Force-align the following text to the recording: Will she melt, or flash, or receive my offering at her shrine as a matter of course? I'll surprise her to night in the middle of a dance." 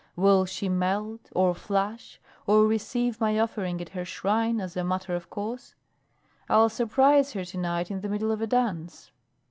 Will 0.15 0.45
she 0.47 0.67
melt, 0.67 1.29
or 1.35 1.53
flash, 1.53 2.19
or 2.47 2.65
receive 2.65 3.21
my 3.21 3.37
offering 3.39 3.79
at 3.81 3.89
her 3.89 4.03
shrine 4.03 4.59
as 4.59 4.75
a 4.75 4.83
matter 4.83 5.13
of 5.13 5.29
course? 5.29 5.75
I'll 6.49 6.69
surprise 6.69 7.33
her 7.33 7.45
to 7.45 7.57
night 7.59 7.91
in 7.91 8.01
the 8.01 8.09
middle 8.09 8.31
of 8.31 8.41
a 8.41 8.47
dance." 8.47 9.11